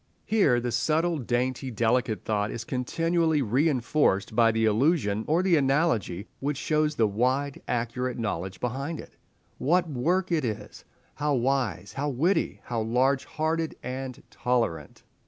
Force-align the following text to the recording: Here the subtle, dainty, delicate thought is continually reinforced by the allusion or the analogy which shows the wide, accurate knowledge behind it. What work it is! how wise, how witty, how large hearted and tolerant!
Here 0.25 0.59
the 0.59 0.71
subtle, 0.71 1.19
dainty, 1.19 1.69
delicate 1.69 2.25
thought 2.25 2.49
is 2.49 2.63
continually 2.63 3.43
reinforced 3.43 4.35
by 4.35 4.51
the 4.51 4.65
allusion 4.65 5.23
or 5.27 5.43
the 5.43 5.55
analogy 5.57 6.27
which 6.39 6.57
shows 6.57 6.95
the 6.95 7.05
wide, 7.07 7.61
accurate 7.67 8.17
knowledge 8.17 8.59
behind 8.59 8.99
it. 8.99 9.15
What 9.59 9.87
work 9.87 10.31
it 10.31 10.43
is! 10.43 10.85
how 11.13 11.35
wise, 11.35 11.93
how 11.93 12.09
witty, 12.09 12.61
how 12.63 12.81
large 12.81 13.25
hearted 13.25 13.75
and 13.83 14.23
tolerant! 14.31 15.03